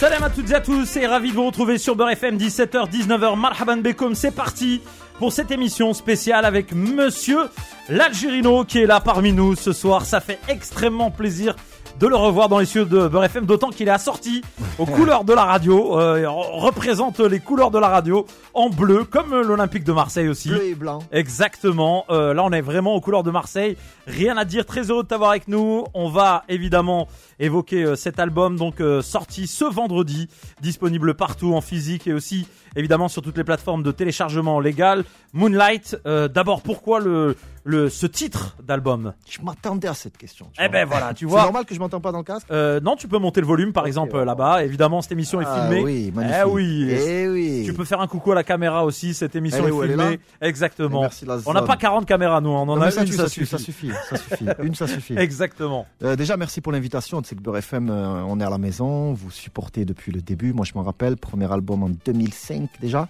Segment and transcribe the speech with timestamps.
[0.00, 2.90] Salam à toutes et à tous et ravi de vous retrouver sur Beurre FM 17h
[2.90, 4.80] 19h Marhaban Bekoum c'est parti
[5.18, 7.50] pour cette émission spéciale avec monsieur
[7.90, 11.54] l'Algérino qui est là parmi nous ce soir ça fait extrêmement plaisir
[12.00, 14.42] de le revoir dans les cieux de Beurre FM, d'autant qu'il est assorti
[14.78, 18.24] aux couleurs de la radio, euh, représente les couleurs de la radio
[18.54, 20.48] en bleu, comme l'Olympique de Marseille aussi.
[20.48, 21.00] Bleu et blanc.
[21.12, 22.06] Exactement.
[22.08, 23.76] Euh, là, on est vraiment aux couleurs de Marseille.
[24.06, 24.64] Rien à dire.
[24.64, 25.84] Très heureux de t'avoir avec nous.
[25.92, 27.06] On va évidemment
[27.40, 30.28] évoquer euh, cet album, donc euh, sorti ce vendredi,
[30.60, 35.04] disponible partout en physique et aussi évidemment sur toutes les plateformes de téléchargement légal.
[35.32, 35.96] Moonlight.
[36.06, 39.12] euh, D'abord, pourquoi le, le ce titre d'album?
[39.28, 40.50] Je m'attendais à cette question.
[40.60, 41.42] Eh ben voilà, tu C'est vois.
[41.42, 42.46] normal que je m'entends pas dans le casque?
[42.50, 44.64] Euh, non, tu peux monter le volume par exemple là-bas.
[44.64, 45.82] Évidemment, cette émission est Ah filmée.
[45.82, 46.40] oui, magnifique.
[46.42, 46.88] Eh oui.
[46.90, 47.62] Eh oui.
[47.64, 49.14] Tu peux faire un coucou à la caméra aussi.
[49.14, 50.18] Cette émission est filmée.
[50.40, 50.98] Exactement.
[51.00, 53.28] Et merci, On n'a pas 40 caméras nous, on en Non, a ça, une, ça,
[53.28, 53.50] suffit, suffit.
[53.50, 54.44] ça suffit, ça suffit.
[54.62, 55.14] Une, ça suffit.
[55.18, 55.86] Exactement.
[56.02, 57.20] Euh, déjà, merci pour l'invitation.
[57.30, 59.12] C'est que Beurre FM, euh, on est à la maison.
[59.12, 60.52] Vous supportez depuis le début.
[60.52, 63.06] Moi, je m'en rappelle, premier album en 2005 déjà.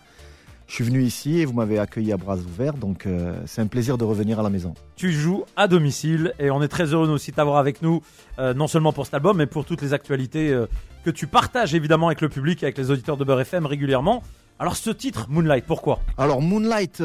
[0.66, 2.74] Je suis venu ici et vous m'avez accueilli à bras ouverts.
[2.74, 4.74] Donc, euh, c'est un plaisir de revenir à la maison.
[4.94, 8.02] Tu joues à domicile et on est très heureux nous aussi de t'avoir avec nous,
[8.38, 10.66] euh, non seulement pour cet album, mais pour toutes les actualités euh,
[11.02, 14.22] que tu partages évidemment avec le public et avec les auditeurs de Beurre FM régulièrement.
[14.58, 16.00] Alors ce titre, Moonlight, pourquoi?
[16.18, 17.02] Alors Moonlight,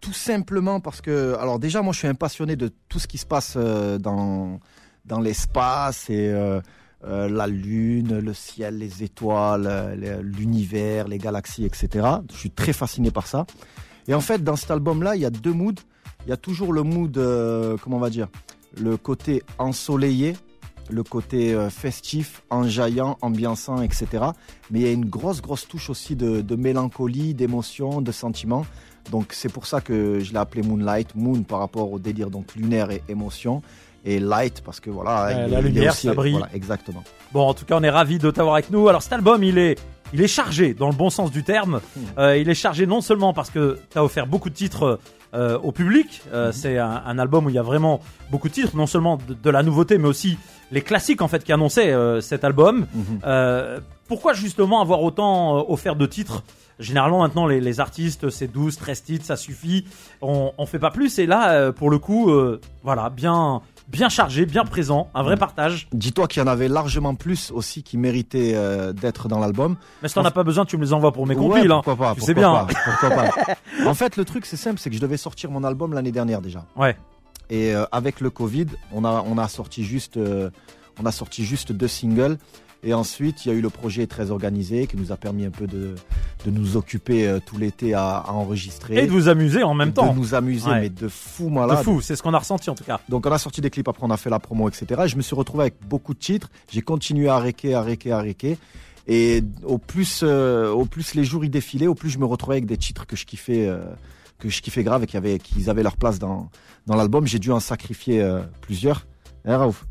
[0.00, 3.18] tout simplement parce que, alors déjà moi je suis un passionné de tout ce qui
[3.18, 4.58] se passe dans
[5.04, 6.60] dans l'espace et euh,
[7.04, 12.06] euh, la lune, le ciel, les étoiles, euh, l'univers, les galaxies, etc.
[12.32, 13.46] Je suis très fasciné par ça.
[14.08, 15.74] Et en fait dans cet album-là, il y a deux moods.
[16.26, 17.12] Il y a toujours le mood,
[17.82, 18.28] comment on va dire,
[18.80, 20.34] le côté ensoleillé,
[20.88, 24.24] le côté festif, enjaillant, ambiançant, etc.
[24.70, 28.64] Mais il y a une grosse, grosse touche aussi de, de mélancolie, d'émotion, de sentiment.
[29.10, 31.14] Donc c'est pour ça que je l'ai appelé Moonlight.
[31.14, 33.60] Moon par rapport au délire donc lunaire et émotion.
[34.04, 35.46] Et light parce que voilà.
[35.46, 36.32] Il la lumière, aussi- ça brille.
[36.32, 37.02] Voilà, exactement.
[37.32, 38.88] Bon, en tout cas, on est ravis de t'avoir avec nous.
[38.88, 39.78] Alors cet album, il est,
[40.12, 41.80] il est chargé dans le bon sens du terme.
[42.18, 44.98] Euh, il est chargé non seulement parce que tu as offert beaucoup de titres
[45.34, 46.20] euh, au public.
[46.32, 48.00] Euh, C'est un, un album où il y a vraiment
[48.30, 50.38] beaucoup de titres, non seulement de, de la nouveauté, mais aussi
[50.70, 52.86] les classiques en fait qui annonçaient cet album.
[53.24, 56.42] Euh, pourquoi justement avoir autant offert de titres?
[56.80, 59.86] Généralement maintenant les, les artistes c'est 12, 13 titres, ça suffit.
[60.20, 62.30] On, on fait pas plus et là pour le coup
[62.82, 65.88] voilà, bien bien chargé, bien présent, un vrai partage.
[65.92, 69.76] Dis-toi qu'il y en avait largement plus aussi qui méritaient euh, d'être dans l'album.
[70.02, 71.70] Mais si t'en as pas besoin, tu me les envoies pour mes Ouais, compiles.
[71.72, 71.80] hein.
[71.84, 72.74] pourquoi pas, Tu sais pourquoi bien.
[72.74, 73.54] pas, pourquoi pas.
[73.88, 76.40] En fait, le truc c'est simple, c'est que je devais sortir mon album l'année dernière
[76.40, 76.64] déjà.
[76.76, 76.96] Ouais.
[77.50, 80.50] Et euh, avec le Covid, on a on a sorti juste euh,
[81.00, 82.38] on a sorti juste deux singles.
[82.86, 85.50] Et ensuite, il y a eu le projet très organisé qui nous a permis un
[85.50, 85.94] peu de,
[86.44, 88.98] de nous occuper euh, tout l'été à, à enregistrer.
[89.02, 90.12] Et de vous amuser en même de temps.
[90.14, 90.80] nous amuser, Ouais.
[90.82, 91.82] mais de fou De malade.
[91.82, 93.00] fou, c'est ce qu'on a ressenti en tout cas.
[93.08, 95.02] Donc on a sorti des clips, après on a fait la promo, etc.
[95.04, 96.50] Et je me suis retrouvé avec beaucoup de titres.
[96.70, 98.58] J'ai continué à réquer, à réquer, à réquer.
[99.06, 102.56] Et au plus, euh, au plus les jours y défilaient, au plus je me retrouvais
[102.56, 103.78] avec des titres que je kiffais, euh,
[104.38, 106.50] que je kiffais grave et avaient, qu'ils avaient leur place dans,
[106.86, 107.26] dans l'album.
[107.26, 109.06] J'ai dû en sacrifier euh, plusieurs.
[109.46, 109.84] Hein, Raouf?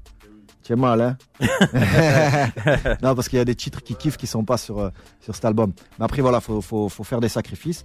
[0.64, 1.18] Tu es mal, hein?
[3.02, 5.36] Non, parce qu'il y a des titres qui kiffent qui sont pas sur, euh, sur
[5.36, 5.74] cet album.
[6.00, 7.84] Mais après, voilà, faut, faut, faut faire des sacrifices.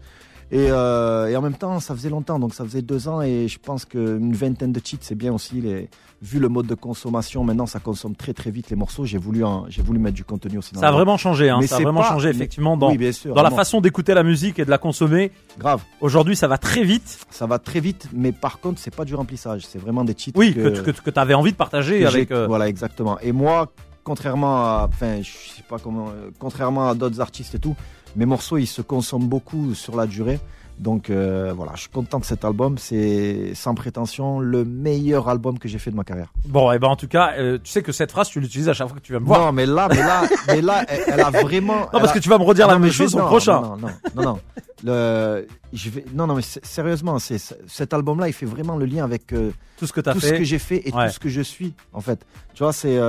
[0.50, 3.48] Et, euh, et en même temps, ça faisait longtemps, donc ça faisait deux ans, et
[3.48, 5.60] je pense qu'une vingtaine de titres, c'est bien aussi.
[5.60, 5.90] Les,
[6.22, 9.04] vu le mode de consommation, maintenant, ça consomme très très vite les morceaux.
[9.04, 10.72] J'ai voulu, j'ai voulu mettre du contenu aussi.
[10.74, 11.58] Dans Ça a vraiment changé, hein.
[11.60, 13.80] Mais ça a vraiment pas- changé mais- effectivement dans, oui, bien sûr, dans la façon
[13.80, 15.30] d'écouter la musique et de la consommer.
[15.58, 17.18] Grave, Aujourd'hui, ça va très vite.
[17.30, 19.66] ça va très vite, mais par contre, c'est pas du remplissage.
[19.66, 22.30] C'est vraiment des Oui, que, que, que, tu avais envie de partager avec.
[22.32, 23.18] euh, Voilà, exactement.
[23.20, 23.70] Et moi,
[24.02, 27.76] contrairement à, enfin, je sais pas comment, euh, contrairement à d'autres artistes et tout,
[28.18, 30.38] mes morceaux, ils se consomment beaucoup sur la durée.
[30.78, 32.78] Donc euh, voilà, je suis content de cet album.
[32.78, 36.32] C'est sans prétention le meilleur album que j'ai fait de ma carrière.
[36.46, 38.74] Bon, et ben en tout cas, euh, tu sais que cette phrase, tu l'utilises à
[38.74, 39.40] chaque fois que tu vas me voir.
[39.40, 41.80] Non, mais là, mais là, mais là, elle, elle a vraiment.
[41.92, 43.60] Non, parce que tu vas me redire la même chose au prochain.
[43.60, 44.38] Non, non, non, non.
[44.84, 49.02] Le, je vais, non, non, mais sérieusement, c'est cet album-là, il fait vraiment le lien
[49.02, 50.38] avec euh, Tout ce que tu as tout ce fait.
[50.38, 51.08] que j'ai fait et Ouais.
[51.08, 52.24] tout ce que je suis, en fait.
[52.54, 53.00] Tu vois, c'est.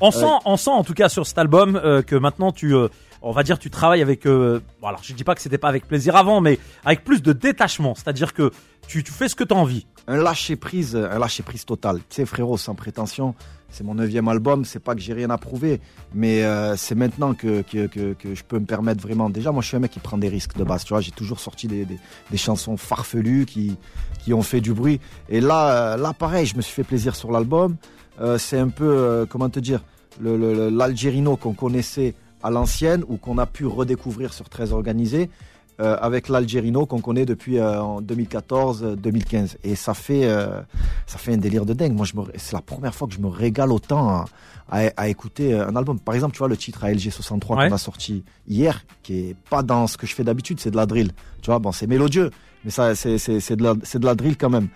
[0.00, 1.72] On sent, on sent en tout cas sur cet album
[2.06, 2.72] que maintenant tu,
[3.26, 4.24] on va dire, tu travailles avec.
[4.24, 7.22] Euh, bon, alors, je dis pas que c'était pas avec plaisir avant, mais avec plus
[7.22, 7.94] de détachement.
[7.96, 8.52] C'est-à-dire que
[8.86, 9.84] tu, fais ce que tu as envie.
[10.06, 11.98] un lâcher prise, un lâcher prise total.
[11.98, 13.34] Tu sais, frérot, sans prétention,
[13.68, 14.64] c'est mon neuvième album.
[14.64, 15.80] C'est pas que j'ai rien à prouver,
[16.14, 19.28] mais euh, c'est maintenant que, je peux me permettre vraiment.
[19.28, 20.84] Déjà, moi, je suis un mec qui prend des risques de base.
[20.84, 21.86] Tu vois, j'ai toujours sorti des,
[22.36, 23.76] chansons farfelues qui,
[24.32, 25.00] ont fait du bruit.
[25.28, 27.74] Et là, euh, là, pareil, je me suis fait plaisir sur l'album.
[28.20, 29.80] Euh, c'est un peu, comment te dire,
[30.20, 35.30] l'Algérino qu'on connaissait à l'ancienne ou qu'on a pu redécouvrir sur Très Organisé.
[35.78, 39.56] euh, avec l'Algérino qu'on connaît depuis euh, en 2014-2015.
[39.64, 40.60] Et ça fait, euh,
[41.06, 41.92] ça fait un délire de dingue.
[41.92, 44.24] Moi, je me, c'est la première fois que je me régale autant à,
[44.70, 45.98] à, à écouter un album.
[46.00, 47.68] Par exemple, tu vois le titre ALG 63 Ouais.
[47.68, 50.76] qu'on a sorti hier, qui est pas dans ce que je fais d'habitude, c'est de
[50.76, 51.12] la drill.
[51.42, 52.30] Tu vois, bon, c'est mélodieux,
[52.64, 54.68] mais ça, c'est, c'est, c'est de la, c'est de la drill quand même.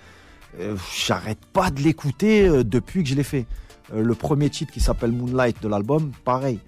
[0.61, 0.77] Euh,
[1.07, 3.47] J'arrête pas de l'écouter euh, depuis que je l'ai fait.
[3.95, 6.59] Euh, le premier titre qui s'appelle Moonlight de l'album, pareil.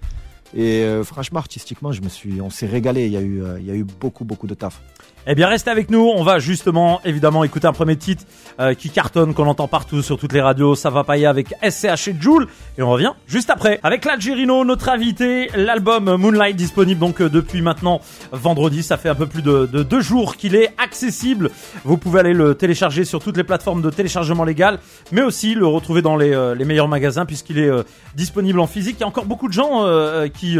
[0.55, 3.05] Et euh, franchement, artistiquement, je me suis, on s'est régalé.
[3.07, 4.81] Il y a eu, euh, il y a eu beaucoup, beaucoup de taf.
[5.25, 6.11] Eh bien, restez avec nous.
[6.13, 8.25] On va justement, évidemment, écouter un premier titre
[8.59, 10.75] euh, qui cartonne, qu'on entend partout sur toutes les radios.
[10.75, 12.47] Ça va pailler avec SCH et Joule.
[12.77, 13.79] Et on revient juste après.
[13.83, 18.01] Avec l'Algérino, notre invité, l'album Moonlight disponible donc euh, depuis maintenant
[18.33, 18.83] vendredi.
[18.83, 21.51] Ça fait un peu plus de, de deux jours qu'il est accessible.
[21.85, 24.79] Vous pouvez aller le télécharger sur toutes les plateformes de téléchargement légal,
[25.13, 27.71] mais aussi le retrouver dans les, euh, meilleurs magasins puisqu'il est
[28.15, 28.97] disponible en physique.
[28.99, 29.85] Il y a encore beaucoup de gens
[30.33, 30.57] qui,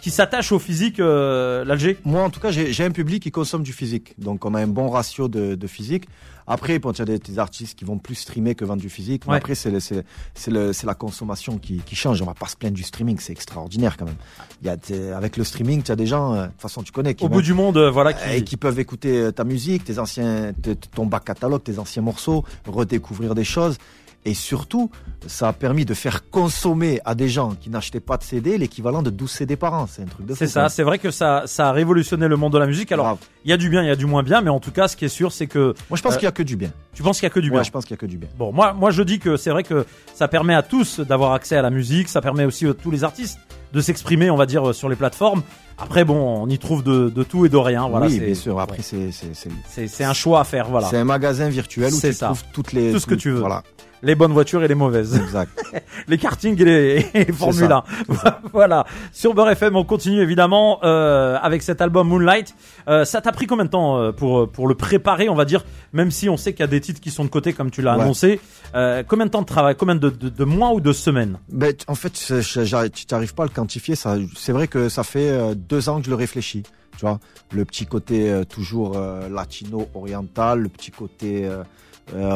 [0.00, 1.98] qui s'attachent au physique, euh, l'Alger.
[2.04, 4.14] Moi, en tout cas, j'ai un public qui consomme du physique.
[4.18, 6.04] Donc, on a un bon ratio de, de physique.
[6.46, 8.88] Après, bon, il y a des, des artistes qui vont plus streamer que vendre du
[8.90, 9.22] physique.
[9.26, 9.38] Mais Ouais.
[9.38, 12.20] après, c'est la consommation qui, qui change.
[12.22, 13.18] On va pas se plaindre du streaming.
[13.20, 14.16] C'est extraordinaire quand même.
[14.62, 16.90] Il y a avec le streaming, tu as des gens, euh, de toute façon, tu
[16.90, 18.10] connais, qui, Au vont- bout du monde, euh, voilà.
[18.34, 18.44] et Qui...
[18.44, 20.52] qui peuvent écouter euh, ta musique, tes anciens,
[20.92, 23.76] ton bac catalogue, tes anciens morceaux, redécouvrir des choses.
[24.26, 24.90] Et surtout,
[25.26, 29.00] ça a permis de faire consommer à des gens qui n'achetaient pas de CD l'équivalent
[29.02, 29.86] de 12 CD par an.
[29.90, 30.38] C'est un truc de fou.
[30.38, 32.92] C'est ça, c'est vrai que ça, ça a révolutionné le monde de la musique.
[32.92, 34.72] Alors, il y a du bien, il y a du moins bien, mais en tout
[34.72, 36.42] cas, ce qui est sûr, c'est que Moi, je pense Euh, qu'il y a que
[36.42, 36.70] du bien.
[36.92, 37.60] tu penses qu'il y a que du bien.
[37.60, 38.28] Ouais, je pense qu'il y a que du bien.
[38.38, 41.56] Bon, moi, moi, je dis que c'est vrai que ça permet à tous d'avoir accès
[41.56, 43.38] à la musique, ça permet aussi à tous les artistes
[43.72, 45.42] de s'exprimer, on va dire, sur les plateformes.
[45.80, 47.88] Après, bon, on y trouve de, de tout et de rien.
[47.88, 48.60] Voilà, oui, c'est- bien sûr.
[48.60, 50.68] Après, c'est c'est c'est c'est c'est un choix à faire.
[50.68, 52.26] Voilà, c'est un magasin virtuel où tu ça.
[52.26, 53.40] trouves toutes les Tout ce que tu veux.
[53.40, 53.62] Voilà,
[54.02, 55.50] les bonnes voitures et les mauvaises, exact.
[56.08, 57.82] les kartings et les, et les Formule 1.
[58.52, 58.86] voilà.
[59.12, 62.54] Sur Beurre FM, on continue évidemment euh, avec cet album Moonlight.
[62.88, 65.64] Euh, ça t'a pris combien de temps euh, pour pour le préparer, on va dire,
[65.92, 67.82] même si on sait qu'il y a des titres qui sont de côté, comme tu
[67.82, 68.02] l'as Ouais.
[68.02, 68.40] annoncé.
[68.74, 71.38] Euh, combien de temps de travail, combien de, de, de mois ou de semaines?
[71.50, 72.32] Ben, en fait, tu
[73.10, 73.96] n'arrives pas à le quantifier.
[73.96, 76.64] Ça, c'est vrai que ça fait euh, deux ans que je le réfléchis.
[76.98, 77.18] Tu vois,
[77.52, 81.62] le petit côté euh, toujours euh, latino-oriental, le petit côté euh,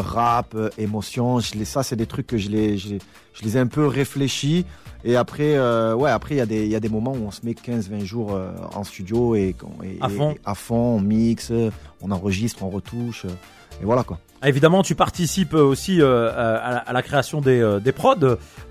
[0.00, 1.40] rap, émotion.
[1.40, 2.98] Je les, ça, c'est des trucs que je les, je, les-
[3.34, 4.64] je les ai un peu réfléchis.
[5.06, 5.58] Et après,
[5.92, 8.04] ouais, après il y a des, y a des moments où on se met 15-20
[8.04, 8.40] jours
[8.74, 9.54] en studio et,
[10.00, 10.30] À fond.
[10.30, 11.52] et à fond, on mixe,
[12.00, 14.18] on enregistre, on retouche, et voilà quoi.
[14.40, 18.14] Ah, Évidemment, tu participes aussi euh, à, la, à la création des, euh, des prods.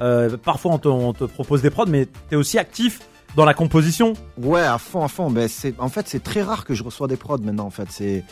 [0.02, 3.02] Euh, parfois, on te, on te propose des prods, mais tu es aussi actif
[3.36, 4.14] dans la composition.
[4.38, 5.30] Ouais, à fond, à fond.
[5.30, 7.66] Ben, c'est, en fait, c'est très rare que je reçois des prods maintenant.
[7.66, 8.24] En fait, c'est,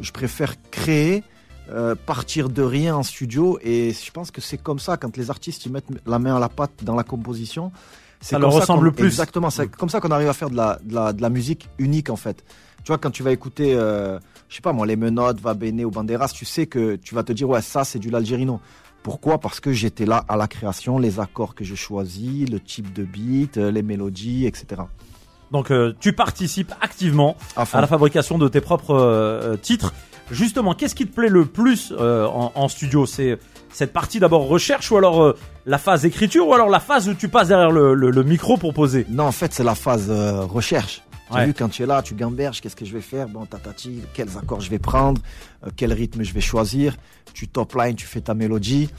[0.00, 1.22] je préfère créer,
[1.70, 5.30] euh, partir de rien en studio, et je pense que c'est comme ça quand les
[5.30, 7.72] artistes ils mettent la main à la pâte dans la composition.
[8.20, 9.06] C'est Ça comme leur ressemble plus.
[9.06, 11.68] Exactement, c'est comme ça qu'on arrive à faire de la, de la, de la musique
[11.78, 12.44] unique en fait.
[12.84, 14.18] Tu vois, quand tu vas écouter, euh,
[14.48, 17.22] je sais pas moi, les menottes, Va Bene ou Banderas, tu sais que tu vas
[17.22, 18.60] te dire, ouais, ça c'est du l'Algérino.
[19.04, 19.38] Pourquoi?
[19.38, 23.04] Parce que j'étais là à la création, les accords que je choisis, le type de
[23.04, 24.82] beat, euh, les mélodies, etc.
[25.52, 27.36] Donc, euh, tu participes activement
[27.78, 29.92] À la fabrication de tes propres euh, titres.
[30.30, 33.04] Justement, qu'est-ce qui te plaît le plus euh, en, en studio?
[33.04, 33.38] C'est
[33.70, 35.34] cette partie d'abord recherche ou alors
[35.66, 38.56] la phase écriture ou alors la phase où tu passes derrière le, le- le micro
[38.56, 39.04] pour poser?
[39.10, 41.02] Non, en fait, c'est la phase recherche.
[41.28, 41.46] Tu as Ouais.
[41.46, 43.28] vu, quand tu es là, tu gamberges, qu'est-ce que je vais faire?
[43.28, 45.20] Bon, tatati, quels accords je vais prendre,
[45.66, 46.96] euh, quel rythme je vais choisir?
[47.32, 48.90] Tu top line, tu fais ta mélodie.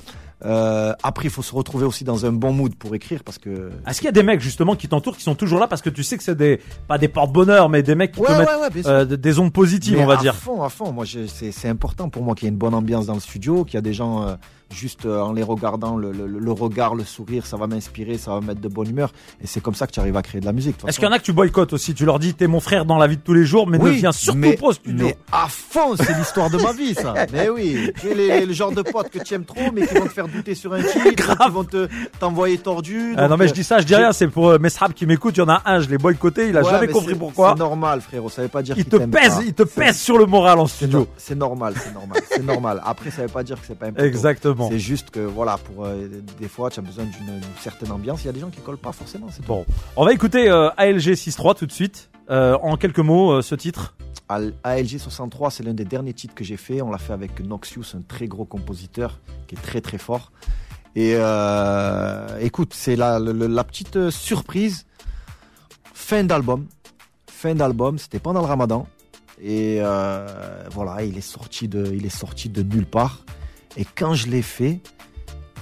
[0.43, 3.71] Euh, après, il faut se retrouver aussi dans un bon mood pour écrire parce que.
[3.87, 5.67] Est-ce qu'il y a des mecs justement qui t'entourent, qui sont toujours là?
[5.67, 8.27] Parce que tu sais que c'est des pas des porte-bonheur, mais des mecs qui Ouais,
[8.27, 10.35] te ouais, mettent ouais, euh, des ondes positives, Mais on va à dire.
[10.35, 10.91] fond, à fond.
[10.91, 13.75] Moi, c'est important pour moi qu'il y ait une bonne ambiance dans le studio, qu'il
[13.75, 14.35] y a des gens euh,
[14.71, 18.31] juste euh, en les regardant, le, le- le regard, le sourire, ça va m'inspirer, ça
[18.31, 19.11] va me mettre de bonne humeur.
[19.41, 20.75] Et c'est comme ça que tu arrives à créer de la musique.
[20.87, 21.93] Est-ce qu'il y en a que tu boycottes aussi?
[21.93, 23.89] Tu leur dis t'es mon frère dans la vie de tous les jours, mais ne
[23.89, 25.05] viens surtout mais, pas au studio.
[25.05, 27.13] Mais à fond, c'est l'histoire de ma vie, ça.
[27.31, 30.05] mais oui, tu es le genre de pote que tu aimes trop, mais qui vont
[30.05, 31.87] te faire douter sur un titre, qui vont te
[32.19, 33.13] t'envoyer tordu.
[33.17, 35.05] Ah non mais euh, je dis ça, je dis rien, c'est pour euh, Mesrab qui
[35.05, 37.15] m'écoute, il y en a un, je l'ai boycotté, il a ouais, jamais mais compris
[37.15, 37.53] pourquoi.
[37.53, 38.29] C'est normal, frérot.
[38.29, 39.43] Ça veut pas dire Il te pèse, pas.
[39.43, 41.07] il te pèse sur le moral en studio.
[41.17, 42.81] C'est normal, c'est normal, c'est normal.
[42.85, 44.05] Après, ça veut pas dire que c'est pas important.
[44.05, 44.54] Exactement.
[44.69, 46.07] C'est juste que voilà, pour euh,
[46.39, 48.23] des fois, tu as besoin d'une certaine ambiance.
[48.23, 49.27] Il y a des gens qui collent pas forcément.
[49.31, 49.45] C'est.
[49.45, 52.09] Bon, on va écouter euh, ALG 6.3 tout de suite.
[52.29, 53.95] Euh, en quelques mots, euh, ce titre.
[54.27, 56.81] Al- ALG 63, c'est l'un des derniers titres que j'ai fait.
[56.81, 60.31] On l'a fait avec Noxious, un très gros compositeur qui est très très fort.
[60.95, 63.19] Et euh, écoute, c'est la,
[63.63, 64.85] petite surprise.
[65.93, 66.65] Fin d'album.
[67.29, 68.87] Fin d'album, c'était pendant le ramadan.
[69.41, 73.19] Et euh, voilà, il est, sorti de, il est sorti de nulle part.
[73.77, 74.79] Et quand je l'ai fait,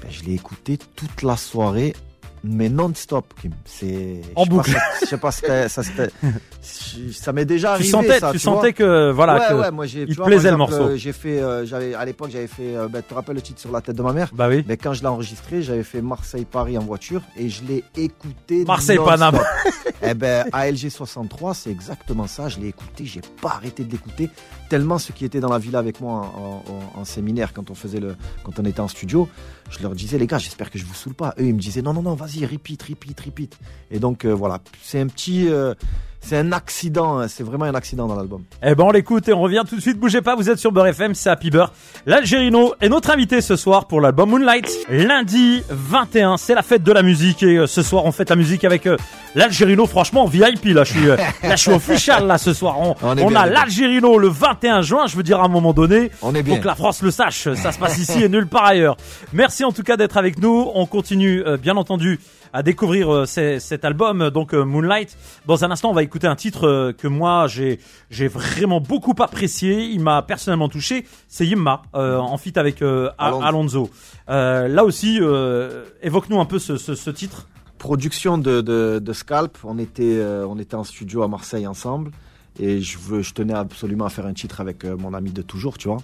[0.01, 1.95] ben, je l'ai écouté toute la soirée
[2.45, 3.33] mais non-stop.
[3.41, 3.53] Kim.
[3.63, 4.71] C'est En je sais pas boucle.
[4.71, 6.09] ça- Je sais pas, ça c'était-
[6.63, 7.89] ça m'est déjà Tu arrivé.
[7.89, 10.25] sentais, ça, tu tu sentais que voilà ouais, que ouais, moi il tu te vois,
[10.25, 10.95] plaisait le morceau.
[10.95, 12.75] J'ai fait, euh, j'avais à l'époque j'avais fait.
[12.75, 14.29] euh, ben, tu te rappelles le titre sur la tête de ma mère?
[14.33, 14.63] Bah oui.
[14.67, 18.63] Mais quand je l'ai enregistré, j'avais fait Marseille-Paris en voiture et je l'ai écouté.
[18.65, 19.35] Marseille-Paname.
[19.35, 19.93] non-stop.
[20.01, 22.47] eh ben, ALG 63, c'est exactement ça.
[22.49, 24.29] Je l'ai écouté, j'ai pas arrêté de l'écouter.
[24.69, 26.63] Tellement ceux qui étaient dans la villa avec moi en,
[26.97, 29.27] en- en séminaire quand on faisait le, quand on était en studio,
[29.69, 31.33] je leur disais les gars, j'espère que je vous saoule pas.
[31.39, 33.57] Eux, ils me disaient non, non, non, vas-y, repeat, repeat, repeat.
[33.91, 35.73] Et donc euh, voilà, c'est un petit, euh,
[36.23, 37.19] c'est un accident.
[37.19, 37.27] hein.
[37.27, 38.43] C'est vraiment un accident dans l'album.
[38.63, 39.99] Eh ben on l'écoute et on revient tout de suite.
[39.99, 41.73] Bougez pas, vous êtes sur Beurre FM, c'est Happy Beurre.
[42.05, 44.69] L'Algérino est notre invité ce soir pour l'album Moonlight.
[44.89, 48.35] Lundi 21, c'est la fête de la musique et euh, ce soir on fête la
[48.35, 48.97] musique avec euh,
[49.35, 49.85] l'Algérino.
[49.85, 52.77] Franchement VIP là, je suis euh, là, je suis official là ce soir.
[52.79, 55.07] On, a l'Algérino le 21 juin.
[55.07, 56.09] Je veux dire à un moment donné.
[56.21, 56.59] On est bien.
[56.59, 58.95] Que la France le sache, ça se passe ici et nulle part ailleurs.
[59.33, 60.71] Merci en tout cas d'être avec nous.
[60.73, 62.19] On continue bien entendu
[62.53, 65.17] à découvrir euh, cet album, donc euh, Moonlight.
[65.45, 67.79] Dans un instant, on va écouter un titre euh, que moi j'ai
[68.09, 69.85] j'ai vraiment beaucoup apprécié.
[69.85, 71.05] Il m'a personnellement touché.
[71.27, 73.89] C'est Yimma euh, en feat avec euh, Alonso.
[74.29, 77.47] Euh, là aussi, euh, évoque-nous un peu ce, ce, ce titre.
[77.79, 82.11] production de, de, de Scalp, on était, euh, on était en studio à Marseille ensemble
[82.57, 85.77] et je, veux, je tenais absolument à faire un titre avec mon ami de toujours,
[85.77, 85.97] tu vois.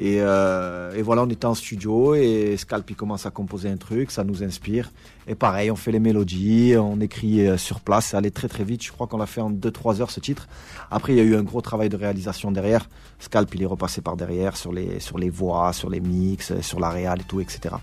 [0.00, 3.76] Et, euh, et voilà, on était en studio et Scalp il commence à composer un
[3.76, 4.92] truc, ça nous inspire.
[5.26, 8.62] Et pareil, on fait les mélodies, on écrit euh, sur place, ça allait très très
[8.62, 8.84] vite.
[8.84, 10.46] Je crois qu'on l'a fait en 2-3 heures ce titre.
[10.92, 12.88] Après, il y a eu un gros travail de réalisation derrière.
[13.18, 16.62] Scalp il est repassé par derrière sur les, sur les voix, sur les mix, euh,
[16.62, 17.74] sur la réal et tout, etc.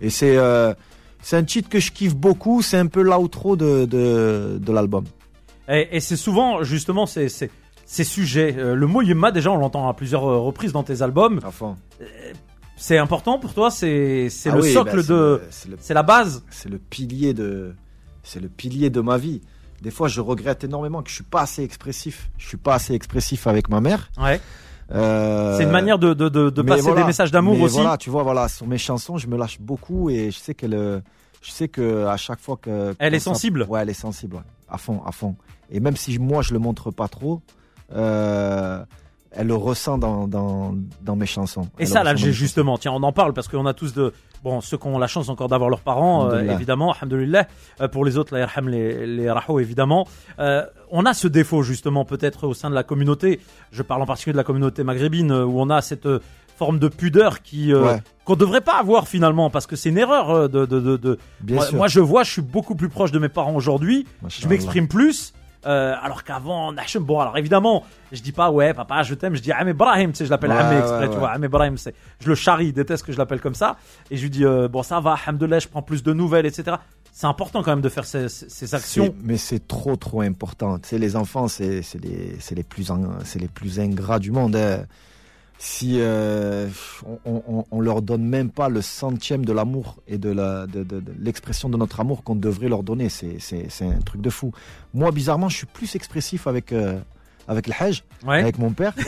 [0.00, 0.36] Et c'est
[1.22, 5.04] c'est un titre que je kiffe beaucoup, c'est un peu l'outro de, de, l'album.
[5.68, 7.28] Et, c'est souvent justement ces,
[7.92, 8.54] ces, sujets.
[8.56, 11.40] Euh, le mot Yimma, déjà, on l'entend à plusieurs euh, reprises dans tes albums.
[11.44, 11.76] Enfin,
[12.76, 13.70] C'est important pour toi?
[13.70, 15.40] C'est ah le oui, socle bah, de.
[15.80, 16.44] C'est la base?
[16.50, 17.74] c'est le pilier de,
[18.22, 19.40] c'est le pilier de ma vie.
[19.82, 22.30] Des fois, je regrette énormément que je suis pas assez expressif.
[22.38, 24.10] Je suis pas assez expressif avec ma mère.
[24.18, 24.40] Ouais.
[24.92, 27.00] Euh, C'est une manière de, de, de, passer voilà.
[27.02, 27.76] des messages d'amour aussi.
[27.76, 30.74] Voilà, tu vois, voilà, sur mes chansons, je me lâche beaucoup et je sais qu'elle,
[30.74, 31.00] euh,
[31.42, 33.64] je sais que à chaque fois que Elle est sensible.
[33.64, 34.42] s'en- Ouais, elle est sensible, ouais.
[34.68, 35.36] à fond, à fond.
[35.70, 37.40] Et même si moi je le montre pas trop,
[37.94, 38.82] euh,
[39.32, 41.62] elle le ressent dans, dans, dans mes chansons.
[41.78, 44.12] Et Elle ça, mes justement, tiens, on en parle parce qu'on a tous de.
[44.42, 47.46] Bon, ceux qui ont la chance encore d'avoir leurs parents, euh, évidemment, alhamdoulilah.
[47.80, 50.08] Euh, pour les autres, la yarham, les, les raho, évidemment.
[50.38, 53.38] Euh, on a ce défaut, justement, peut-être au sein de la communauté.
[53.70, 56.08] Je parle en particulier de la communauté maghrébine, où on a cette
[56.56, 58.02] forme de pudeur qui Ouais.
[58.24, 60.64] qu'on devrait pas avoir finalement, parce que c'est une erreur de.
[60.66, 61.76] de, de, de- Bien moi, sûr.
[61.76, 64.06] moi, je vois, je suis beaucoup plus proche de mes parents aujourd'hui.
[64.28, 65.34] Je m'exprime plus.
[65.66, 69.42] Euh, alors qu'avant, Nachem, bon, alors évidemment, je dis pas, ouais, papa, je t'aime, je
[69.42, 71.76] dis Am Ibrahim, tu sais, je l'appelle Ouais, Am ouais, exprès, tu vois, Am Ibrahim,
[71.76, 73.76] c'est, je le charrie, il déteste que je l'appelle comme ça,
[74.10, 76.76] et je lui dis, euh, bon, ça va, Alhamdoulilah, je prends plus de nouvelles, etc.
[77.12, 79.14] C'est important quand même de faire ces, actions.
[79.22, 80.78] Mais c'est trop trop important.
[80.78, 82.90] Tu sais, les enfants, c'est les, les plus
[83.24, 84.56] c'est les plus ingrats du monde.
[84.56, 84.84] hein.
[85.62, 86.68] Si euh,
[87.26, 90.82] on, on, on leur donne même pas le centième de l'amour et de la de,
[90.84, 94.22] de- de l'expression de notre amour qu'on devrait leur donner, c'est c'est c'est un truc
[94.22, 94.52] de fou.
[94.94, 96.98] Moi, bizarrement, je suis plus expressif avec euh,
[97.46, 98.40] avec le Hajj, Ouais.
[98.40, 98.94] avec mon père.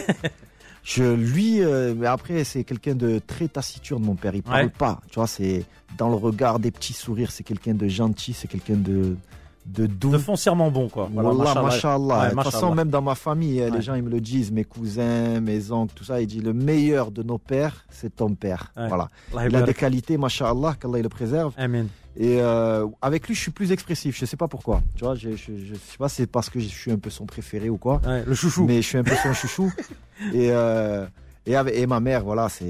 [0.84, 4.34] Je lui, euh, mais après c'est quelqu'un de très taciturne, mon père.
[4.34, 4.68] Il parle Ouais.
[4.76, 5.28] pas, tu vois.
[5.28, 5.64] C'est
[5.96, 7.30] dans le regard, des petits sourires.
[7.30, 9.16] C'est quelqu'un de gentil, c'est quelqu'un de
[9.66, 10.10] de doux.
[10.10, 11.08] De foncièrement bon, quoi.
[11.12, 12.30] Voilà, Wallah, mashallah.
[12.30, 13.70] De toute façon, même dans ma famille, Ouais.
[13.70, 16.52] les gens ils me le disent, mes cousins, mes oncles, tout ça, ils disent le
[16.52, 18.72] meilleur de nos pères, c'est ton père.
[18.76, 18.88] Ouais.
[18.88, 19.08] Voilà.
[19.34, 21.54] Allah Il a des qualités, mashallah, qu'Allah il le préserve.
[21.56, 21.88] Amen.
[22.14, 24.18] Et euh, avec lui, je suis plus expressif.
[24.18, 24.82] Je sais pas pourquoi.
[24.96, 27.24] Tu vois, je, je, je sais pas, c'est parce que je suis un peu son
[27.24, 28.02] préféré ou quoi.
[28.06, 28.64] Ouais, le chouchou.
[28.66, 29.72] Mais je suis un peu son chouchou.
[30.34, 31.06] Et euh,
[31.46, 32.64] et, avec- et ma mère, voilà, c'est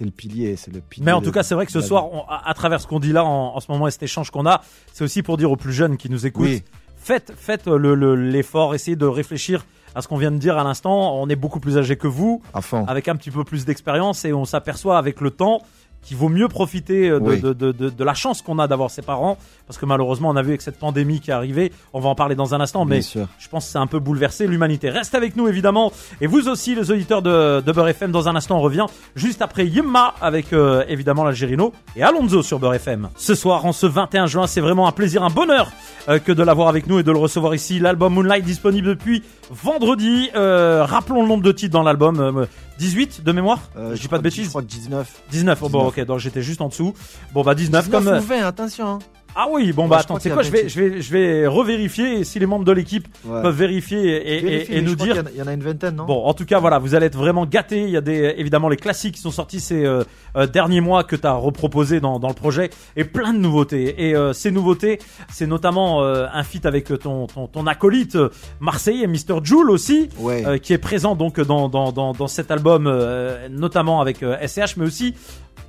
[0.00, 1.04] le pilier, c'est le pilier.
[1.06, 2.86] Mais en de- tout cas, c'est vrai que ce soir, on- à, à travers ce
[2.86, 4.62] qu'on dit là, en, en ce moment, et cet échange qu'on a,
[4.92, 6.62] c'est aussi pour dire aux plus jeunes qui nous écoutent, Oui.
[6.96, 9.64] faites, faites le- le- l'effort, essayez de réfléchir
[9.94, 11.16] à ce qu'on vient de dire à l'instant.
[11.20, 12.84] On est beaucoup plus âgé que vous, à fond.
[12.86, 15.62] avec un petit peu plus d'expérience, et on s'aperçoit avec le temps
[16.02, 17.40] qu'il vaut mieux profiter euh, de, Oui.
[17.40, 19.36] de, de, la chance qu'on a d'avoir ses parents,
[19.66, 22.14] parce que malheureusement, on a vu avec cette pandémie qui est arrivée, on va en
[22.14, 24.90] parler dans un instant, mais je pense que c'est un peu bouleversé l'humanité.
[24.90, 28.10] Reste avec nous évidemment et vous aussi les auditeurs de, de Beurre FM.
[28.12, 28.86] Dans un instant on revient
[29.16, 33.08] juste après Yimma avec euh, évidemment l'Algérino et Alonso sur Beurre FM.
[33.16, 35.70] Ce soir en ce 21 juin c'est vraiment un plaisir, un bonheur
[36.08, 37.78] euh, que de l'avoir avec nous et de le recevoir ici.
[37.78, 40.30] L'album Moonlight disponible depuis vendredi.
[40.34, 42.46] Euh, rappelons le nombre de titres dans l'album.
[42.78, 45.22] Euh, 18 de mémoire Euh, Je dis pas de que- Je bêtises crois que 19.
[45.30, 45.98] 19, oh, bon 19.
[45.98, 46.94] ok donc j'étais juste en dessous.
[47.32, 48.12] Bon bah 19, 19 comme...
[48.14, 48.98] euh, ou 20, attention.
[49.40, 50.68] Ah oui, bon bah je attends, c'est quoi Je vais, 26.
[50.74, 53.40] je vais, je vais revérifier si les membres de l'équipe Ouais.
[53.40, 55.14] peuvent vérifier et, et- Vérifie, et nous dire.
[55.16, 56.06] y Il y en a une vingtaine, non?
[56.06, 57.82] Bon, en tout cas, voilà, vous allez être vraiment gâtés.
[57.84, 60.02] Il y a des, évidemment les classiques qui sont sortis ces euh,
[60.36, 64.08] euh, derniers mois que tu as reproposé dans, dans le projet et plein de nouveautés.
[64.08, 64.98] Et euh, ces nouveautés,
[65.30, 69.38] c'est notamment euh, un feat avec ton, ton, ton acolyte euh, marseillais, Mr.
[69.44, 70.44] Joule aussi, Ouais.
[70.46, 74.76] euh, qui est présent donc dans, dans, dans, dans cet album, euh, notamment avec SCH,
[74.78, 75.14] mais aussi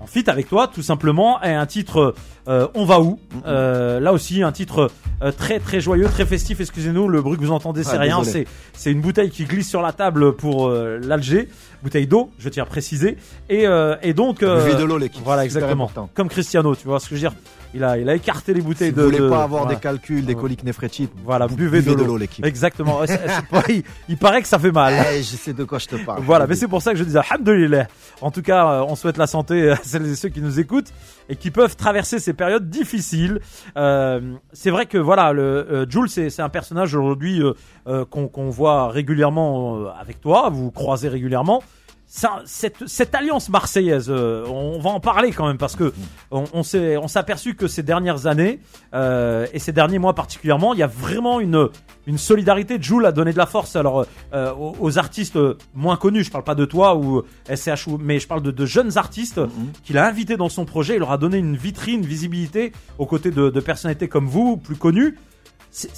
[0.02, 2.16] en feat avec toi, tout simplement, et un titre
[2.48, 3.59] euh, On va où Euh,
[4.00, 4.90] Là aussi, un titre
[5.22, 6.60] euh, très très joyeux, très festif.
[6.62, 8.20] Excusez-nous, le bruit que vous entendez, c'est Ah, rien.
[8.20, 8.46] désolé.
[8.74, 11.50] C'est c'est une bouteille qui glisse sur la table pour euh, l'Alger,
[11.84, 13.18] bouteille d'eau, je tiens à préciser.
[13.50, 15.24] Et, euh, et donc, euh, de l'eau, l'équipe.
[15.24, 17.38] voilà exactement, comme Cristiano, tu vois ce que je veux dire.
[17.76, 19.02] Il a, il a écarté les bouteilles Si de.
[19.02, 19.76] vous voulez de- pas avoir voilà.
[19.76, 22.18] des calculs, des coliques néphrétites, Voilà, bu- buvez de l'eau.
[22.18, 22.44] l'équipe.
[22.46, 23.02] Exactement.
[23.70, 24.94] Il, il paraît que ça fait mal.
[25.14, 26.24] Eh, je sais de quoi je te parle.
[26.24, 27.88] Voilà, mais c'est pour ça que je disais Alhamdulillah.
[28.22, 30.92] En tout cas, euh, on souhaite la santé à celles et ceux qui nous écoutent
[31.30, 33.40] et qui peuvent traverser ces périodes difficiles.
[33.78, 34.20] Euh,
[34.52, 37.54] c'est vrai que voilà, le euh, Jules, c'est un personnage aujourd'hui euh,
[37.88, 41.62] euh, qu'on qu'on voit régulièrement euh, avec toi, vous croisez régulièrement.
[42.12, 45.94] Ça, cette, cette alliance marseillaise, euh, on va en parler quand même parce que
[46.32, 48.60] on, on s'est on aperçu que ces dernières années
[48.96, 51.70] euh, et ces derniers mois particulièrement, il y a vraiment une
[52.08, 52.80] une solidarité.
[52.82, 55.38] Jules a donné de la force alors euh, aux, aux artistes
[55.76, 56.24] moins connus.
[56.24, 59.72] Je parle pas de toi ou SCH, mais je parle de, de jeunes artistes Mhm.
[59.84, 60.96] qu'il a invités dans son projet.
[60.96, 64.58] Il leur a donné une vitrine, une visibilité aux côtés de, de personnalités comme vous,
[64.58, 65.16] plus connues.
[65.70, 65.92] C'est-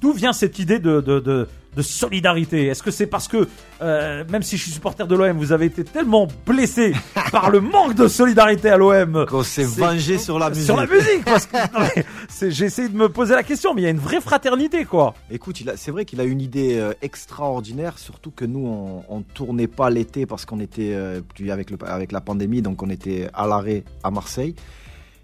[0.00, 2.66] D'où vient cette idée de, de, de, de solidarité?
[2.66, 3.48] Est-ce que c'est parce que,
[3.82, 6.92] euh, même si je suis supporter de l'OM, vous avez été tellement blessé
[7.32, 10.64] par le manque de solidarité à l'OM Qu'on s'est vengé sur la musique.
[10.64, 13.88] sur la musique parce que j'ai essayé de me poser la question mais il y
[13.88, 18.30] a une vraie fraternité quoi Écoute, c'est vrai qu'il a une idée euh, extraordinaire, surtout
[18.30, 21.20] que nous, on, on tournait pas l'été parce qu'on était euh,
[21.50, 24.54] avec, le, avec la pandémie, donc on était à l'arrêt à Marseille.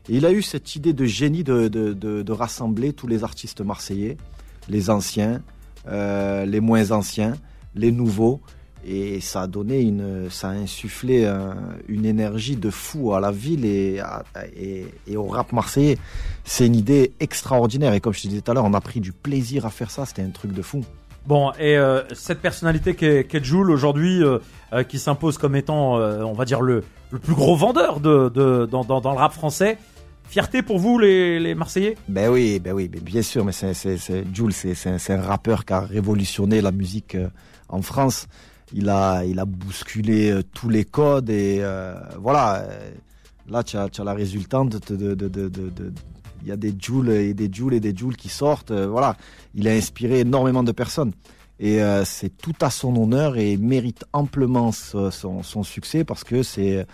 [0.08, 3.22] Et il a eu cette idée de génie de, de- de- de rassembler tous les
[3.22, 4.16] artistes marseillais,
[4.70, 5.42] les anciens,
[5.88, 7.34] euh, les moins anciens,
[7.74, 8.40] les nouveaux.
[8.82, 11.30] Et ça a donné une, ça a insufflé
[11.86, 14.00] une énergie de fou à la ville et,
[14.56, 15.98] et, au rap marseillais.
[16.44, 17.92] C'est une idée extraordinaire.
[17.92, 19.90] Et comme je te disais tout à l'heure, on a pris du plaisir à faire
[19.90, 20.06] ça.
[20.06, 20.82] C'était un truc de fou.
[21.26, 24.38] bon et euh, cette personnalité qu'est qu'est Jul aujourd'hui euh,
[24.88, 28.84] qui s'impose comme étant on va dire le, le plus gros vendeur de, de dans,
[28.84, 29.76] dans le rap français
[30.30, 31.96] fierté pour vous les, les Marseillais?
[32.08, 33.44] Ben oui, ben oui, ben bien sûr.
[33.44, 37.28] Mais c'est, c'est, c'est, Jules, c'est, c'est, un- rappeur qui a révolutionné la musique euh,
[37.68, 38.28] en France.
[38.72, 42.62] Il a, il a bousculé euh, tous les codes et euh, voilà.
[42.62, 42.90] euh,
[43.48, 45.92] Là, tu as, la résultante de, de, de, de,
[46.42, 48.70] il y a des Jules et des Jules et des Jules qui sortent.
[48.70, 49.16] voilà,
[49.56, 51.12] il a inspiré énormément de personnes.
[51.58, 56.44] Et euh, c'est tout à son honneur et mérite amplement son, son succès parce que
[56.44, 56.86] c'est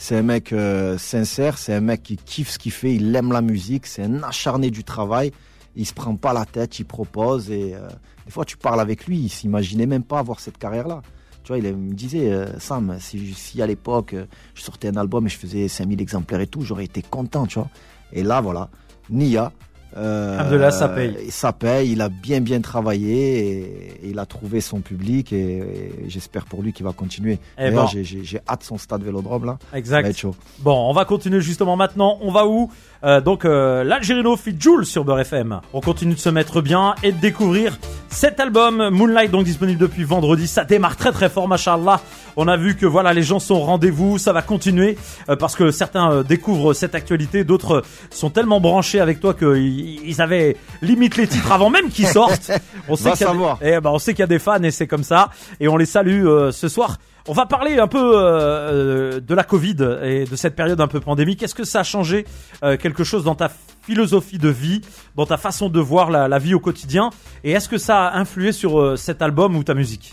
[0.00, 3.32] c'est un mec euh, sincère, c'est un mec qui kiffe ce qu'il fait, il aime
[3.32, 5.30] la musique, c'est un acharné du travail.
[5.76, 7.86] Il se prend pas la tête, il propose et euh,
[8.24, 11.02] des fois tu parles avec lui, il s'imaginait même pas avoir cette carrière-là.
[11.44, 14.96] Tu vois, il me disait, euh, Sam, si, si à l'époque euh, je sortais un
[14.96, 17.68] album et je faisais 5000 exemplaires et tout, j'aurais été content, tu vois.
[18.14, 18.70] Et là, voilà,
[19.10, 19.52] Nia.
[19.96, 21.16] Euh, ça paye.
[21.26, 23.60] et ça paye, il a bien bien travaillé et,
[24.04, 27.38] et il a trouvé son public et, et j'espère pour lui qu'il va continuer.
[27.58, 28.04] Eh D'ailleurs, ben.
[28.04, 29.58] j'ai- hâte de son stade Vélodrome là.
[29.60, 30.34] Ça va exact être chaud.
[30.60, 32.70] bon on va continuer justement maintenant on va où?
[33.02, 36.94] Euh, donc euh, l'Algérino fit Jules sur Beurre FM on continue de se mettre bien
[37.02, 37.78] et de découvrir
[38.10, 38.90] cet album.
[38.90, 40.46] Moonlight donc disponible depuis vendredi.
[40.46, 42.00] Ça démarre très très fort machallah
[42.36, 44.18] on a vu que voilà les gens sont au rendez-vous.
[44.18, 47.42] Ça va continuer euh, parce que certains euh, découvrent cette actualité.
[47.44, 52.06] D'autres sont tellement branchés avec toi qu'ils ils avaient limite les titres avant même qu'ils
[52.06, 52.50] sortent.
[52.88, 54.62] On Va qu'il y a des- eh ben, on sait qu'il y a des fans
[54.62, 55.30] et c'est comme ça.
[55.58, 56.98] Et on les salue euh, ce soir
[57.30, 60.88] on va parler un peu euh, euh, de la Covid et de cette période un
[60.88, 61.44] peu pandémique.
[61.44, 62.26] Est-ce que ça a changé
[62.64, 63.48] euh, quelque chose dans ta
[63.82, 64.80] philosophie de vie,
[65.14, 67.10] dans ta façon de voir la, vie au quotidien?
[67.44, 70.12] Et est-ce que ça a influé sur cet album ou ta musique?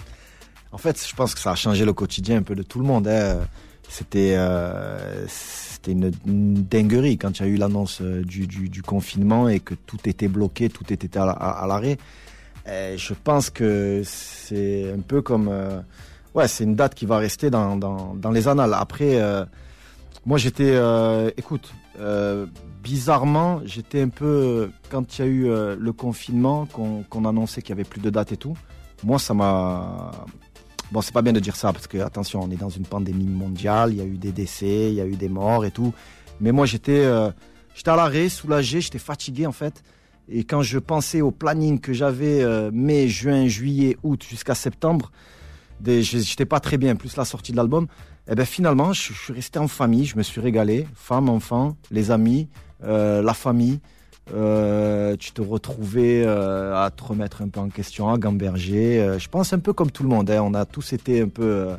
[0.72, 2.86] En fait, je pense que ça a changé le quotidien un peu de tout le
[2.86, 3.08] monde.
[3.08, 3.40] hein.
[3.90, 4.36] C'était
[5.88, 6.12] une,
[6.70, 10.94] dinguerie quand il y a eu l'annonce du, confinement et que tout était bloqué, tout
[10.94, 11.98] était à, à, l'arrêt.
[12.68, 15.50] Je pense que c'est un peu comme
[16.38, 18.76] ouais, c'est une date qui va rester dans, dans, dans les annales.
[18.76, 19.44] Après, euh,
[20.26, 22.46] moi j'étais, euh, écoute, euh,
[22.84, 27.72] bizarrement, j'étais un peu quand il y a eu le confinement, qu'on qu'on annonçait qu'il
[27.72, 28.56] y avait plus de dates et tout.
[29.04, 30.12] Moi, ça m'a
[30.92, 33.28] Bon, c'est pas bien de dire ça parce que attention, on est dans une pandémie
[33.28, 35.94] mondiale, il y a eu des décès, il y a eu des morts et tout.
[36.40, 37.04] Mais moi, j'étais
[37.76, 39.84] j'étais à l'arrêt, soulagé, j'étais fatigué en fait.
[40.30, 45.12] Et quand je pensais au planning que j'avais mai, juin, juillet, août jusqu'à septembre,
[45.80, 47.88] des- j'étais pas très bien, plus la sortie de l'album.
[48.30, 51.76] Et ben finalement, je, je suis resté en famille, je me suis régalé, femme, enfant,
[51.92, 52.48] les amis,
[52.84, 53.80] euh, la famille.
[54.34, 59.00] Euh, tu te retrouvais euh, à te remettre un peu en question, à gamberger.
[59.00, 60.30] Euh, je pense un peu comme tout le monde.
[60.30, 60.42] hein.
[60.44, 61.44] On a tous été un peu.
[61.44, 61.76] euh,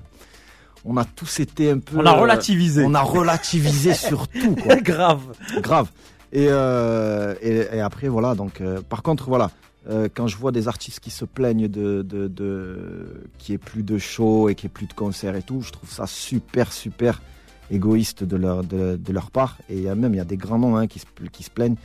[0.85, 1.99] on a tous été un peu.
[1.99, 2.85] On a euh, relativisé.
[2.87, 4.77] on a relativisé sur tout, quoi.
[4.77, 5.21] Grave.
[5.61, 5.89] Grave.
[6.33, 8.35] Et, euh, et, et après, voilà.
[8.35, 9.51] Donc, euh, par contre, voilà.
[9.88, 13.59] Euh, quand je vois des artistes qui se plaignent de, de, de qu'il n'y ait
[13.59, 16.07] plus de show et qu'il n'y ait plus de concerts et tout, je trouve ça
[16.07, 17.22] super, super
[17.70, 19.59] égoïste de leur, de, de leur part.
[19.70, 21.42] Et il y a même il y a des grands noms hein, qui, se, qui
[21.42, 21.77] se plaignent.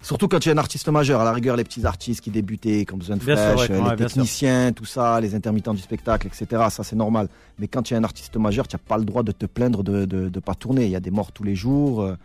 [0.00, 2.84] Surtout quand tu es un artiste majeur, à la rigueur, les petits artistes qui débutaient,
[2.84, 5.34] qui ont besoin de Bien sûr, fraîche, ouais, euh, ouais, les techniciens, tout ça, les
[5.34, 6.62] intermittents du spectacle, etc.
[6.70, 7.28] Ça, c'est normal.
[7.58, 9.84] Mais quand tu es un artiste majeur, tu n'as pas le droit de te plaindre
[9.84, 10.86] de ne pas tourner.
[10.86, 12.16] Il y a des morts tous les jours.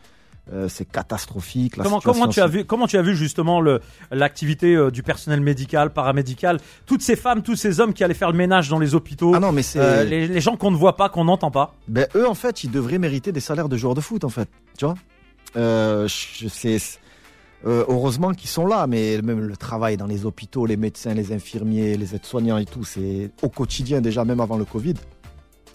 [0.54, 1.78] Euh, c'est catastrophique.
[1.78, 3.82] La Comment, situation, comment tu as vu comment tu as vu justement le
[4.12, 8.32] l'activité euh, du personnel médical, paramédical, toutes ces femmes, tous ces hommes qui allaient faire
[8.32, 9.80] le ménage dans les hôpitaux, Ah non, mais c'est.
[9.80, 11.76] euh, les, les gens qu'on ne voit pas, qu'on n'entend pas?
[11.88, 14.48] Ben, eux, en fait, ils devraient mériter des salaires de joueurs de foot, en fait.
[14.78, 14.96] Tu vois?
[17.66, 21.34] Euh, heureusement qu'ils sont là, mais même le travail dans les hôpitaux, les médecins, les
[21.34, 24.94] infirmiers, les aides-soignants et tout, c'est au quotidien déjà, même avant le Covid,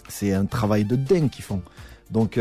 [0.09, 1.61] c'est un travail de dingue qu'ils font.
[2.11, 2.39] Donc,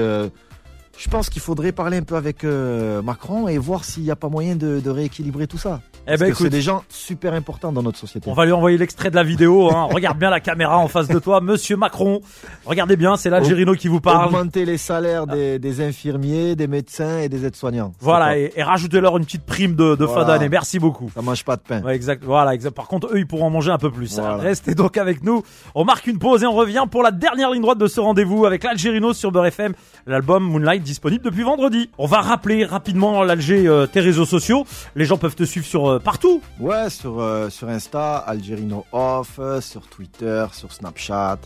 [0.97, 4.15] je pense qu'il faudrait parler un peu avec euh, Macron et voir s'il n'y a
[4.15, 5.81] pas moyen de, de rééquilibrer tout ça.
[6.07, 8.29] Eh ben que c'est des gens super importants dans notre société.
[8.29, 9.71] on va lui envoyer l'extrait de la vidéo.
[9.71, 9.87] Hein.
[9.91, 12.21] Regarde bien la caméra en face de toi, Monsieur Macron.
[12.65, 14.27] Regardez bien, c'est l'Algérino qui vous parle.
[14.27, 17.93] Augmenter les salaires des, des infirmiers, des médecins et des aides-soignants.
[17.99, 20.49] Voilà, et, et rajoutez-leur une petite prime de, de fin d'année.
[20.49, 21.11] Merci beaucoup.
[21.13, 21.81] Ça mange pas de pain.
[21.81, 22.23] Ouais, exact.
[22.23, 22.73] Voilà, exact.
[22.73, 24.19] Par contre, eux, ils pourront en manger un peu plus.
[24.19, 24.37] Voilà.
[24.37, 25.43] Restez donc avec nous.
[25.75, 28.45] On marque une pause et on revient pour la dernière ligne droite de ce rendez-vous
[28.45, 29.73] avec l'Algérino sur Beurre FM.
[30.07, 31.89] L'album Moonlight disponible depuis vendredi.
[31.97, 34.65] On va rappeler rapidement l'Alger euh, tes réseaux sociaux.
[34.95, 36.41] Les gens peuvent te suivre sur euh, partout.
[36.59, 41.39] Ouais, sur, euh, sur Insta, Algerino Off, euh, sur Twitter, sur Snapchat,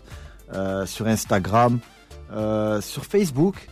[0.85, 1.79] sur Instagram,
[2.81, 3.67] sur Facebook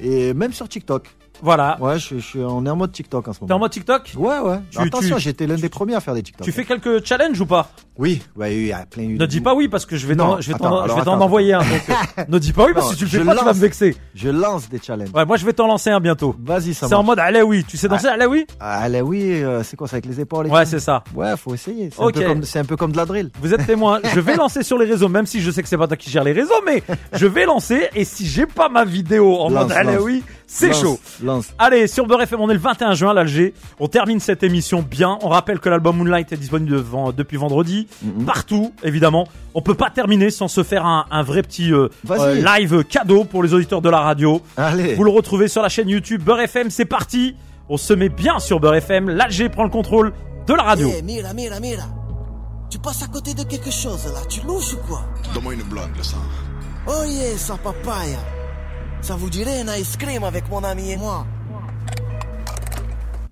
[0.00, 1.08] et même sur TikTok.
[1.42, 1.76] Voilà.
[1.80, 3.60] Ouais, je, je, on est en mode TikTok en ce T'es en moment.
[3.60, 4.12] mode TikTok?
[4.16, 4.58] Ouais, ouais.
[4.70, 6.44] Tu- Attention, tu- j'étais l'un des premiers à faire des TikTok.
[6.44, 7.70] Tu fais quelques challenges ou pas?
[7.98, 10.14] Oui, ouais, oui, il y a plein Ne dis pas oui parce que je vais
[10.16, 11.60] t'en, je vais attends, t'en, je alors vais t'en attends, envoyer un.
[11.60, 13.58] donc, ne dis pas oui parce que si tu le fais pas, tu vas me
[13.58, 13.96] vexer.
[14.14, 15.08] Je lance des challenges.
[15.14, 16.36] Ouais, moi je vais t'en lancer un bientôt.
[16.38, 17.64] Vas-y, ça C'est en mode Alaoui.
[17.64, 18.46] Tu sais danser Alaoui?
[18.60, 21.04] Ah, là, oui, euh, c'est quoi, c'est avec les épaules et Ouais, c'est ça.
[21.14, 21.90] Ouais, faut essayer.
[21.90, 23.30] C'est un, peu comme- c'est un peu comme de la drill.
[23.40, 24.00] Vous êtes témoin.
[24.14, 26.10] Je vais lancer sur les réseaux, même si je sais que c'est pas toi qui
[26.10, 26.82] gère les réseaux, mais
[27.14, 27.88] je vais lancer.
[27.94, 30.98] Et si j'ai pas ma vidéo en Lance, mode allez oui, c'est chaud.
[31.26, 31.48] Lance.
[31.58, 33.52] Allez, sur Beurre FM, on est le 21 juin à l'Alger.
[33.78, 35.18] On termine cette émission bien.
[35.22, 37.86] On rappelle que l'album Moonlight est disponible devant- depuis vendredi.
[38.02, 38.24] Mhm.
[38.24, 39.26] Partout, évidemment.
[39.54, 43.24] On peut pas terminer sans se faire un, un vrai petit euh, euh, live cadeau
[43.24, 44.40] pour les auditeurs de la radio.
[44.56, 44.94] Allez.
[44.94, 46.70] Vous le retrouvez sur la chaîne YouTube Beurre FM.
[46.70, 47.36] C'est parti.
[47.68, 49.10] On se met bien sur Beurre FM.
[49.10, 50.12] L'Alger prend le contrôle
[50.46, 50.90] de la radio.
[50.96, 51.82] Eh, mira, mira, mira.
[52.70, 55.02] Tu passes à côté de quelque chose là, tu louches ou quoi?
[55.34, 56.16] Donne-moi une blonde, le sang.
[56.88, 58.18] Oh yeah, sa papaya.
[59.02, 61.26] Ça vous dirait un ice cream avec mon ami et moi.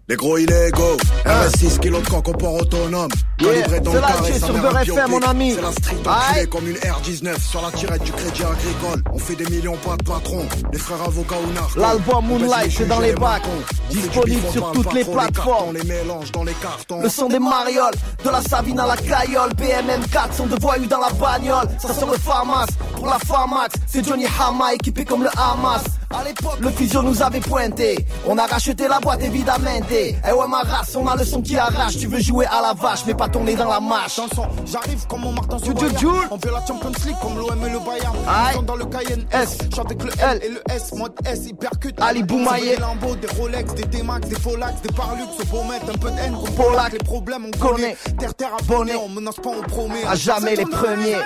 [0.09, 0.37] Les gros.
[0.37, 3.11] Illégaux, RS6 kilos de coq au port autonome.
[3.39, 5.55] C'est sa sur un FM, mon ami.
[5.55, 9.03] C'est la street enculée comme une R19 sur la tirette du crédit agricole.
[9.13, 10.47] On fait des millions, pas de patron.
[10.73, 11.81] Les frères avocats ou narcos.
[11.81, 13.43] L'album On Moonlight, c'est dans les et bacs.
[13.47, 15.33] On Disponible on sur toutes les plateformes.
[15.35, 17.01] cartons, les mélange dans les cartons.
[17.03, 17.95] Le son des marioles,
[18.25, 21.69] de la Savine à la Caillole, BMM4 sont de voyous dans la bagnole.
[21.81, 22.67] Ça sort le Pharmas,
[22.97, 25.85] pour la Pharmax, c'est Johnny Hama équipé comme le Hamas.
[26.11, 28.07] À l'époque, le physio nous avait pointé.
[28.27, 29.81] On a racheté la boîte évidemment.
[29.91, 31.99] Eh ouais, ma race, on a le son qui arrache.
[31.99, 34.27] Tu veux jouer à la vache, mais pas tourner dans la son,
[34.67, 35.57] j'arrive comme mon Martin.
[35.59, 36.11] Jules.
[36.31, 38.17] On veut la Champions League comme l'OM et le Bayern.
[38.29, 38.63] Aïe.
[38.65, 39.59] Dans le Cayenne S.
[39.61, 39.69] S.
[39.75, 40.41] Chante avec le L.
[40.43, 40.93] Et le S.
[40.93, 42.01] Mode S, il percute.
[42.01, 42.77] Ali Boumaillé.
[42.77, 45.25] Des Lambo, des Rolex, des T-Max, des Folax, des Parlux.
[45.51, 46.37] Faut mettre un peu de haine.
[46.57, 46.93] Polac.
[46.93, 47.97] Les problèmes, on Connaît.
[48.05, 48.17] connaît.
[48.19, 48.95] Terre, terre abonné.
[48.97, 50.05] On menace pas, on promet.
[50.07, 51.19] À jamais les premiers.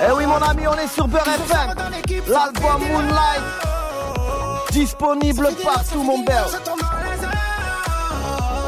[0.00, 1.74] Eh oui, mon ami, on est sur Beurre FM.
[2.28, 3.42] L'album Moonlight,
[4.70, 6.44] disponible partout, mon bel.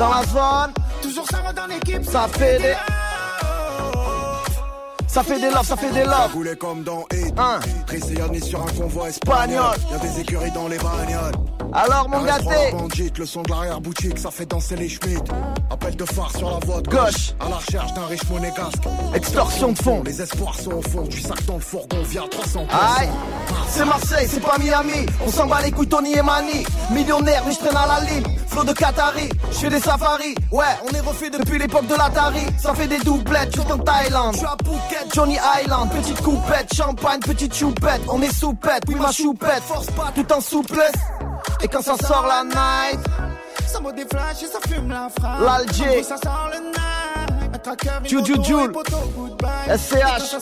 [0.00, 2.04] Dans la zone, Toujours ça va dans l'équipe.
[2.04, 2.74] ça fait des.
[5.06, 6.28] Ça fait des love, ça fait des love.
[6.28, 7.34] Cagoulé comme dans Hit.
[7.36, 7.58] Hein.
[8.42, 9.76] Sur un convoi espagnol.
[9.90, 11.34] Y'a des écuries dans les bagnoles.
[11.72, 15.22] Alors, mon RS3 gâté, bandite, le son de l'arrière-boutique, ça fait danser les Schmitt.
[15.70, 17.32] Appel de phare sur la voie de Gauche.
[17.38, 18.82] À la recherche d'un riche monégasque.
[19.14, 20.02] extorsion de fond.
[20.04, 23.08] Les espoirs sont au fond du sac dans le fourgon via 300 Aïe,
[23.68, 25.06] c'est Marseille, c'est pas Miami.
[25.24, 26.64] On s'en bat les couilles, Tony et Mani.
[26.90, 28.24] Millionnaire, mais je traîne à la lime.
[28.48, 30.34] Flot de Qatari, je fais des safaris.
[30.50, 32.40] Ouais, on est refait depuis l'époque de l'Atari.
[32.58, 34.32] Ça fait des doublettes, juste en Thaïlande.
[34.32, 35.88] Je suis à Phuket, Johnny Island.
[35.90, 38.00] Petite coupette, champagne, petite choupette.
[38.08, 39.62] On est soupette, oui ma choupette.
[39.62, 40.90] Force pas, tout en souplesse.
[41.62, 43.00] Et quand ça sort la night,
[43.66, 45.40] Ça me déflash et ça fume la frappe.
[45.42, 46.02] L'Alger.
[46.02, 48.08] Ça sort le night.
[48.08, 48.72] Juju Jul.
[49.68, 50.36] SCH.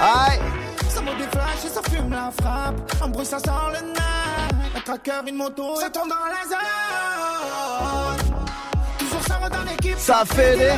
[0.00, 0.40] Aïe.
[0.88, 2.76] Ça me déflash et ça fume la frappe.
[3.02, 4.76] Un bruit, ça sort le night.
[4.76, 8.18] Un tracker, une moto, ça tombe dans la zone.
[8.98, 9.98] Toujours ça va dans l'équipe.
[9.98, 10.68] Ça fait des.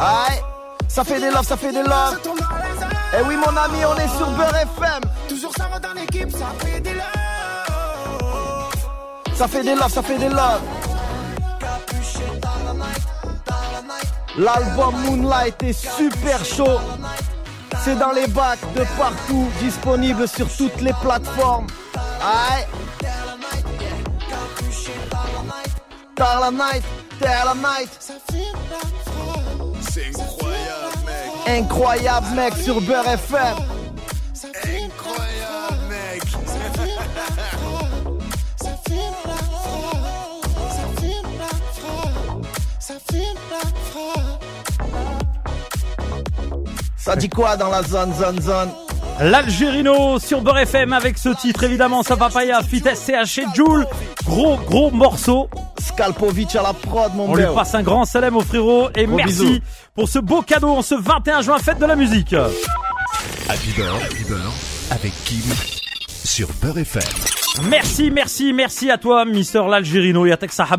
[0.00, 0.40] Aïe.
[0.88, 2.20] Ça fait des love, ça fait des Ça love.
[2.22, 2.90] tourne dans les airs.
[3.18, 5.02] Eh oui, mon ami, on est sur Beurre FM.
[5.28, 6.30] Toujours ça va dans l'équipe.
[6.30, 6.90] Ça fait des.
[9.40, 10.60] Ça fait des love, ça fait des love.
[14.36, 16.78] L'album Moonlight est super chaud.
[17.82, 21.68] C'est dans les bacs de partout, disponible sur toutes les plateformes.
[22.20, 22.66] Aïe.
[26.52, 26.84] Night,
[27.62, 28.14] Night.
[29.90, 31.62] C'est incroyable, mec.
[31.64, 33.79] Incroyable mec sur Beurre FM.
[47.10, 48.68] Ça dit quoi dans la zone, zone, zone
[49.20, 53.84] L'Algérino sur Beurre FM avec ce titre évidemment ça papaya fit SCH et Joule
[54.24, 58.42] gros gros morceau Skalpovic à la prod, mon on lui passe un grand salam au
[58.42, 59.58] frérot et Gros merci bisous.
[59.96, 64.22] pour ce beau cadeau en ce 21 juin fête de la musique Happy Beurre, Happy
[64.28, 64.52] Beurre,
[64.92, 65.42] avec Kim
[66.06, 67.39] sur Beurre FM.
[67.68, 70.24] Merci merci merci à toi Mister l'Algérino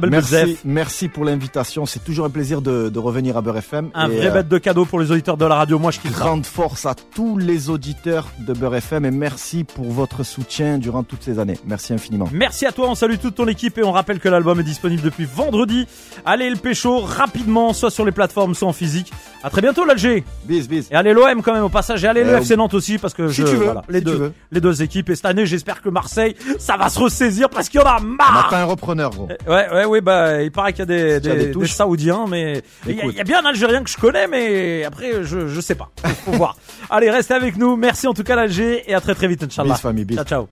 [0.10, 1.86] Merci, merci pour l'invitation.
[1.86, 3.90] C'est toujours un plaisir de, de revenir à Beurre FM.
[3.94, 6.00] un Et, vrai euh, bête de cadeau pour les auditeurs de la radio moi je
[6.00, 10.24] kiffe ça Grande force à tous les auditeurs de Beurre FM et merci pour votre
[10.24, 11.58] soutien durant toutes ces années.
[11.66, 12.30] Merci infiniment.
[12.32, 15.02] Merci à toi, on salue toute ton équipe et on rappelle que l'album est disponible
[15.02, 15.88] depuis vendredi.
[16.26, 19.12] Allez le pécho rapidement, soit sur les plateformes, soit en physique.
[19.44, 20.24] À très bientôt l'Alger.
[20.46, 20.88] Bis, bis.
[20.92, 23.14] Et allez l'OM quand même au passage et allez le Euh, FC Nantes aussi parce
[23.14, 25.10] que si je, tu veux, voilà, les si deux, les deux équipes.
[25.10, 28.00] Et cette année, j'espère que Marseille, ça va se ressaisir parce qu'il y en a
[28.00, 28.46] marre.
[28.48, 29.28] attend un repreneur, gros.
[29.48, 32.92] Ouais, ouais, ouais, bah, il paraît qu'il y a des, des, des Saoudiens, mais il
[32.96, 33.14] y, a- Écoute.
[33.14, 35.90] il y a bien un Algérien que je connais, mais après, je, je sais pas.
[36.26, 36.56] Faut voir.
[36.90, 37.76] Allez, restez avec nous.
[37.76, 39.74] Merci en tout cas l'Alger et à très très vite, Inch'Allah.
[39.74, 40.16] Bis, famille, bis.
[40.16, 40.48] Ciao, ciao.